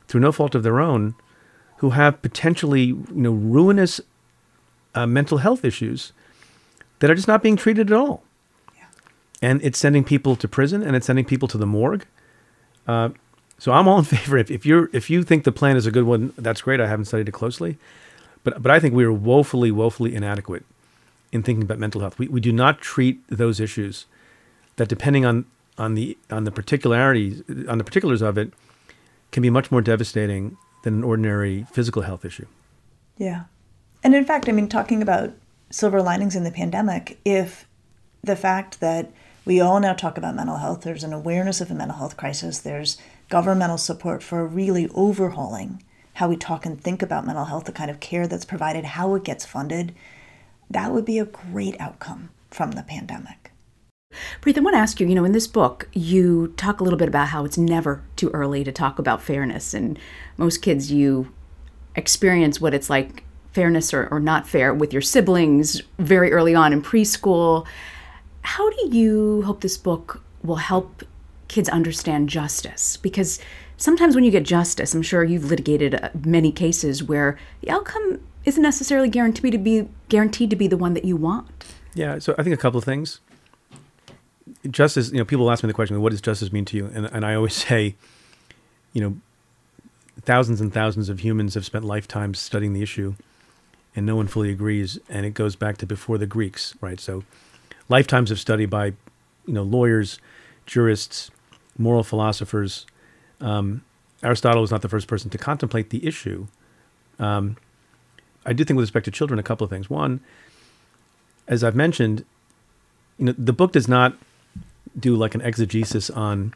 [0.09, 1.15] through no fault of their own,
[1.79, 4.01] who have potentially you know ruinous
[4.95, 6.13] uh, mental health issues
[7.01, 8.23] that are just not being treated at all.
[8.77, 8.85] Yeah.
[9.43, 12.07] And it's sending people to prison and it's sending people to the morgue.
[12.87, 13.11] Uh,
[13.59, 14.39] so I'm all in favor.
[14.39, 16.81] If, if you're if you think the plan is a good one, that's great.
[16.81, 17.79] I haven't studied it closely,
[18.43, 20.65] but but I think we are woefully woefully inadequate
[21.33, 22.19] in thinking about mental health.
[22.19, 24.07] We we do not treat those issues
[24.77, 25.47] that depending on
[25.79, 28.53] on the on the particularities on the particulars of it
[29.35, 32.47] can be much more devastating than an ordinary physical health issue.
[33.19, 33.45] Yeah.
[34.05, 35.33] And in fact, I mean talking about
[35.71, 37.67] silver linings in the pandemic, if
[38.23, 39.11] the fact that
[39.45, 42.61] we all now talk about mental health, there's an awareness of a mental health crisis,
[42.61, 42.97] there's
[43.29, 45.83] governmental support for really overhauling
[46.15, 49.17] how we talk and think about mental health, the kind of care that's provided, how
[49.17, 49.93] it gets funded,
[50.71, 53.44] that would be a great outcome from the pandemic.
[54.41, 56.99] Preet, I want to ask you, you know, in this book, you talk a little
[56.99, 59.75] bit about how it's never too early to talk about fairness.
[59.75, 59.99] And
[60.37, 61.33] most kids, you
[61.97, 66.73] experience what it's like, fairness or, or not fair, with your siblings very early on
[66.73, 67.67] in preschool.
[68.43, 71.05] How do you hope this book will help
[71.47, 72.97] kids understand justice?
[72.97, 73.39] Because
[73.77, 78.21] sometimes when you get justice, I'm sure you've litigated uh, many cases where the outcome
[78.45, 81.47] isn't necessarily guaranteed to be guaranteed to be the one that you want.
[81.95, 83.21] Yeah, so I think a couple of things
[84.71, 86.91] justice, you know, people ask me the question, what does justice mean to you?
[86.95, 87.95] And, and I always say,
[88.93, 89.17] you know,
[90.23, 93.15] thousands and thousands of humans have spent lifetimes studying the issue
[93.97, 94.99] and no one fully agrees.
[95.09, 96.99] And it goes back to before the Greeks, right?
[96.99, 97.25] So
[97.89, 98.87] lifetimes of study by,
[99.47, 100.19] you know, lawyers,
[100.67, 101.31] jurists,
[101.79, 102.87] moral philosophers.
[103.41, 103.83] Um,
[104.23, 106.47] Aristotle was not the first person to contemplate the issue.
[107.19, 107.57] Um,
[108.47, 109.89] I do think with respect to children, a couple of things.
[109.89, 110.21] One,
[111.47, 112.25] as I've mentioned,
[113.19, 114.17] you know, the book does not
[114.99, 116.55] do like an exegesis on,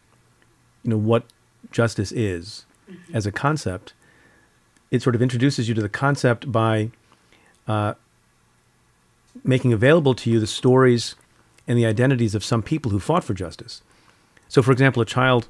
[0.82, 1.24] you know, what
[1.70, 3.16] justice is mm-hmm.
[3.16, 3.94] as a concept.
[4.90, 6.90] It sort of introduces you to the concept by
[7.66, 7.94] uh,
[9.44, 11.14] making available to you the stories
[11.66, 13.82] and the identities of some people who fought for justice.
[14.48, 15.48] So, for example, a child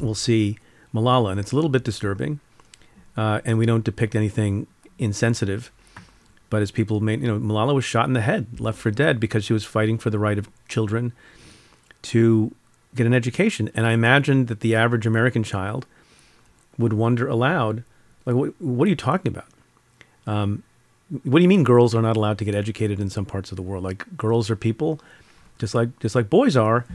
[0.00, 0.58] will see
[0.94, 2.38] Malala, and it's a little bit disturbing,
[3.16, 5.72] uh, and we don't depict anything insensitive.
[6.48, 9.18] But as people made, you know, Malala was shot in the head, left for dead
[9.18, 11.12] because she was fighting for the right of children
[12.02, 12.54] to
[12.94, 13.70] get an education.
[13.74, 15.86] And I imagine that the average American child
[16.78, 17.84] would wonder aloud,
[18.26, 19.46] like, what, what are you talking about?
[20.26, 20.62] Um,
[21.24, 23.56] what do you mean girls are not allowed to get educated in some parts of
[23.56, 23.84] the world?
[23.84, 25.00] Like girls are people,
[25.58, 26.86] just like just like boys are,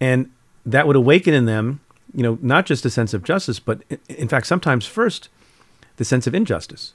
[0.00, 0.30] and
[0.64, 1.80] that would awaken in them,
[2.14, 5.28] you know, not just a sense of justice, but in fact, sometimes first,
[5.96, 6.94] the sense of injustice.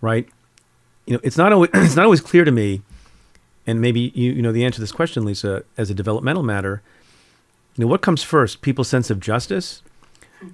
[0.00, 0.28] Right?
[1.06, 2.82] You know, it's not always it's not always clear to me
[3.66, 6.82] and maybe you, you know the answer to this question, Lisa, as a developmental matter,
[7.76, 9.82] you know, what comes first, people's sense of justice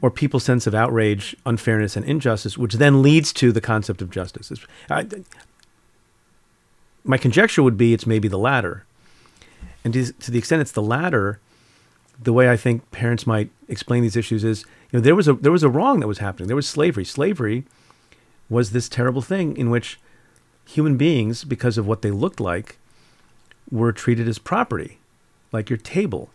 [0.00, 4.10] or people's sense of outrage, unfairness, and injustice, which then leads to the concept of
[4.10, 4.52] justice?
[4.90, 5.06] I,
[7.04, 8.84] my conjecture would be it's maybe the latter.
[9.84, 11.40] And to, to the extent it's the latter,
[12.20, 15.32] the way I think parents might explain these issues is, you know, there was a
[15.34, 16.46] there was a wrong that was happening.
[16.46, 17.04] There was slavery.
[17.04, 17.64] Slavery
[18.48, 19.98] was this terrible thing in which
[20.66, 22.78] human beings, because of what they looked like,
[23.72, 24.98] were treated as property,
[25.50, 26.30] like your table.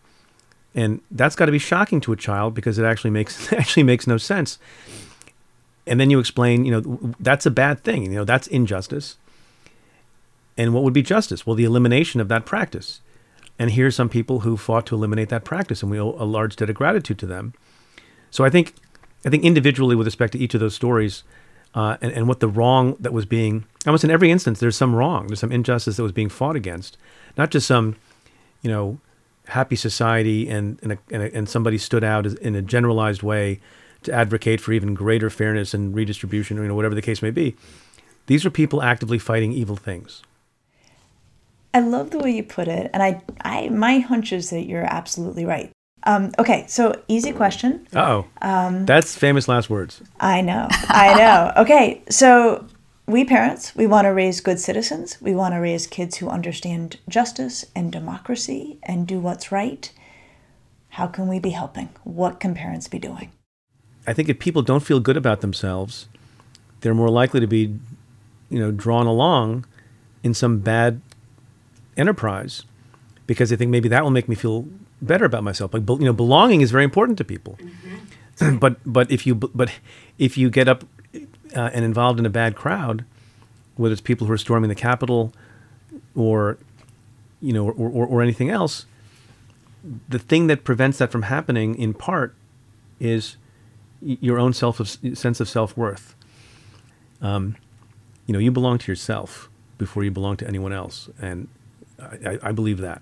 [0.75, 4.07] And that's got to be shocking to a child because it actually makes actually makes
[4.07, 4.59] no sense.
[5.85, 8.03] And then you explain, you know, that's a bad thing.
[8.03, 9.15] You know, that's injustice.
[10.57, 11.45] And what would be justice?
[11.45, 12.99] Well, the elimination of that practice.
[13.59, 16.55] And here's some people who fought to eliminate that practice, and we owe a large
[16.55, 17.53] debt of gratitude to them.
[18.29, 18.73] So I think,
[19.25, 21.23] I think individually, with respect to each of those stories,
[21.73, 24.95] uh, and, and what the wrong that was being, almost in every instance, there's some
[24.95, 26.97] wrong, there's some injustice that was being fought against
[27.37, 27.95] not just some,
[28.61, 28.99] you know,
[29.47, 33.59] happy society and and, a, and, a, and somebody stood out in a generalized way
[34.03, 37.31] to advocate for even greater fairness and redistribution, or you know, whatever the case may
[37.31, 37.55] be.
[38.27, 40.21] These are people actively fighting evil things.
[41.73, 44.83] I love the way you put it, and I, I, my hunch is that you're
[44.83, 45.71] absolutely right.
[46.03, 47.87] Um, okay, so easy question.
[47.95, 50.01] oh, um, that's famous last words.
[50.19, 51.61] I know, I know.
[51.61, 52.65] okay, so
[53.07, 55.17] we parents, we want to raise good citizens.
[55.21, 59.89] We want to raise kids who understand justice and democracy and do what's right.
[60.89, 61.89] How can we be helping?
[62.03, 63.31] What can parents be doing?
[64.05, 66.07] I think if people don't feel good about themselves,
[66.81, 67.79] they're more likely to be,
[68.49, 69.65] you know, drawn along
[70.21, 71.01] in some bad
[71.95, 72.63] enterprise
[73.25, 74.65] because they think maybe that will make me feel
[75.01, 75.73] better about myself.
[75.73, 77.57] Like you know, belonging is very important to people.
[77.61, 78.57] Mm-hmm.
[78.59, 79.71] but but if you but
[80.17, 80.83] if you get up
[81.57, 83.03] uh, and involved in a bad crowd,
[83.75, 85.33] whether it's people who are storming the Capitol
[86.15, 86.57] or,
[87.41, 88.85] you know, or, or, or anything else,
[90.07, 92.35] the thing that prevents that from happening in part
[92.99, 93.37] is
[94.01, 94.87] your own self of,
[95.17, 96.15] sense of self worth.
[97.21, 97.55] Um,
[98.27, 101.47] you know, you belong to yourself before you belong to anyone else, and
[101.99, 103.01] I, I, believe that.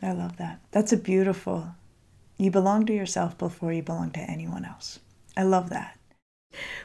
[0.00, 0.60] I love that.
[0.70, 1.74] That's a beautiful.
[2.36, 5.00] You belong to yourself before you belong to anyone else.
[5.36, 5.98] I love that.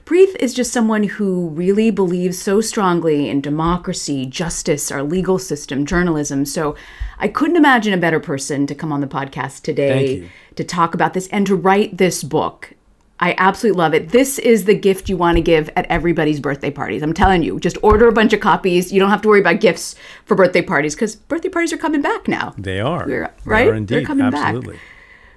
[0.05, 5.86] Preet is just someone who really believes so strongly in democracy, justice, our legal system,
[5.86, 6.45] journalism.
[6.45, 6.76] So
[7.18, 11.14] I couldn't imagine a better person to come on the podcast today to talk about
[11.14, 12.74] this and to write this book.
[13.22, 14.09] I absolutely love it.
[14.09, 17.03] This is the gift you want to give at everybody's birthday parties.
[17.03, 18.91] I'm telling you, just order a bunch of copies.
[18.91, 19.95] You don't have to worry about gifts
[20.26, 22.53] for birthday parties because birthday parties are coming back now.
[22.57, 23.05] They are.
[23.05, 23.66] We're, right?
[23.66, 23.95] They are indeed.
[23.95, 24.74] They're coming Absolutely.
[24.74, 24.84] back.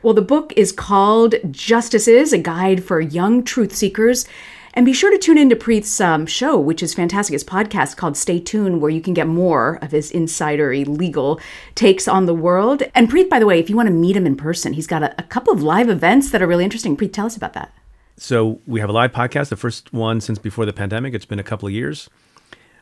[0.05, 4.26] Well, the book is called Justice Is, a guide for young truth seekers.
[4.74, 7.32] And be sure to tune into Preet's um, show, which is fantastic.
[7.32, 11.40] His podcast called Stay Tuned, where you can get more of his insidery legal
[11.74, 12.82] takes on the world.
[12.94, 15.02] And Preet, by the way, if you want to meet him in person, he's got
[15.02, 16.98] a, a couple of live events that are really interesting.
[16.98, 17.72] Preet, tell us about that.
[18.18, 21.14] So we have a live podcast, the first one since before the pandemic.
[21.14, 22.11] It's been a couple of years.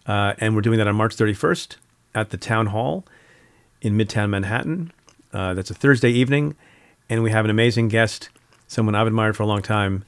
[0.07, 1.77] Uh, and we're doing that on March 31st
[2.17, 3.07] at the Town Hall
[3.81, 4.93] in Midtown Manhattan.
[5.33, 6.57] Uh, that's a Thursday evening
[7.13, 8.31] and we have an amazing guest,
[8.67, 10.05] someone I've admired for a long time,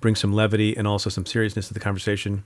[0.00, 2.44] bring some levity and also some seriousness to the conversation.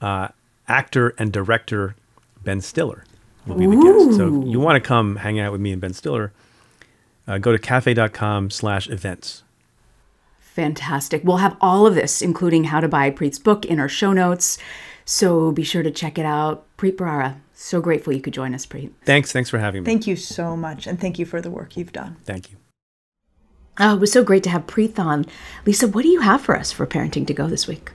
[0.00, 0.28] Uh,
[0.68, 1.96] actor and director
[2.44, 3.04] Ben Stiller
[3.46, 4.06] will be the Ooh.
[4.06, 4.16] guest.
[4.16, 6.32] So you want to come hang out with me and Ben Stiller,
[7.26, 9.42] uh, go to cafe.com slash events.
[10.38, 11.22] Fantastic.
[11.24, 14.56] We'll have all of this, including how to buy Preet's book, in our show notes.
[15.04, 16.64] So be sure to check it out.
[16.78, 18.92] Preet Bharara, so grateful you could join us, Preet.
[19.04, 19.32] Thanks.
[19.32, 19.86] Thanks for having me.
[19.86, 20.86] Thank you so much.
[20.86, 22.18] And thank you for the work you've done.
[22.24, 22.58] Thank you.
[23.78, 25.24] Oh, it was so great to have Preet on.
[25.64, 27.90] Lisa, what do you have for us for Parenting to Go this week?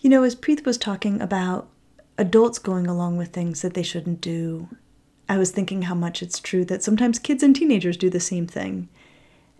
[0.00, 1.68] You know, as Preet was talking about
[2.18, 4.68] adults going along with things that they shouldn't do,
[5.28, 8.48] I was thinking how much it's true that sometimes kids and teenagers do the same
[8.48, 8.88] thing.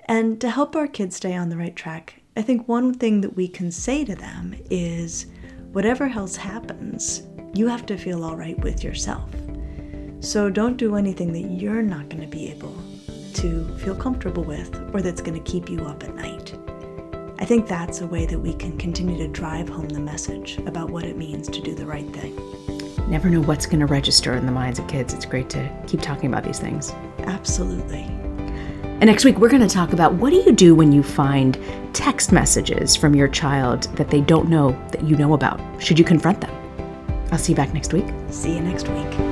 [0.07, 3.37] And to help our kids stay on the right track, I think one thing that
[3.37, 5.27] we can say to them is
[5.71, 7.23] whatever else happens,
[7.55, 9.31] you have to feel all right with yourself.
[10.19, 12.77] So don't do anything that you're not going to be able
[13.35, 16.57] to feel comfortable with or that's going to keep you up at night.
[17.39, 20.91] I think that's a way that we can continue to drive home the message about
[20.91, 22.37] what it means to do the right thing.
[23.11, 25.13] Never know what's going to register in the minds of kids.
[25.13, 26.93] It's great to keep talking about these things.
[27.19, 28.03] Absolutely.
[28.03, 31.59] And next week, we're going to talk about what do you do when you find
[31.93, 35.61] text messages from your child that they don't know that you know about?
[35.83, 36.55] Should you confront them?
[37.33, 38.07] I'll see you back next week.
[38.31, 39.32] See you next week.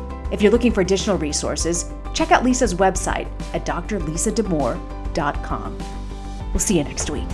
[0.31, 5.77] If you're looking for additional resources, check out Lisa's website at drlisadamour.com.
[6.53, 7.29] We'll see you next week.